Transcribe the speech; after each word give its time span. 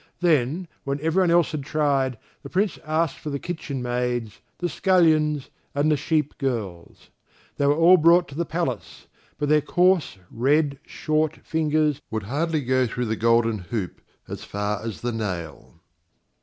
Then, 0.19 0.67
when 0.83 0.99
everyone 1.01 1.29
else 1.29 1.51
had 1.51 1.61
tried, 1.61 2.17
the 2.41 2.49
Prince 2.49 2.79
asked 2.87 3.19
for 3.19 3.29
the 3.29 3.37
kitchen 3.37 3.83
maids, 3.83 4.39
the 4.57 4.67
scullions, 4.67 5.51
and 5.75 5.91
the 5.91 5.95
sheep 5.95 6.39
girls. 6.39 7.11
They 7.57 7.67
were 7.67 7.75
all 7.75 7.97
brought 7.97 8.27
to 8.29 8.35
the 8.35 8.43
palace, 8.43 9.05
but 9.37 9.47
their 9.47 9.61
coarse 9.61 10.17
red, 10.31 10.79
short, 10.87 11.45
fingers 11.45 12.01
would 12.09 12.23
hardly 12.23 12.61
go 12.61 12.87
through 12.87 13.05
the 13.05 13.15
golden 13.15 13.59
hoop 13.59 14.01
as 14.27 14.43
far 14.43 14.81
as 14.83 15.01
the 15.01 15.11
nail. 15.11 15.75